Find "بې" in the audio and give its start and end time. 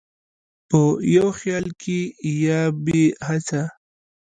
2.85-3.01